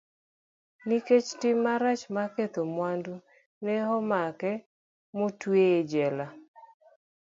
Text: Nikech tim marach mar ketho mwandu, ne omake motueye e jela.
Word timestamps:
Nikech 0.87 1.29
tim 1.39 1.57
marach 1.63 2.03
mar 2.15 2.29
ketho 2.35 2.61
mwandu, 2.75 3.13
ne 3.63 3.75
omake 3.97 4.51
motueye 5.17 5.73
e 5.81 5.83
jela. 5.91 6.25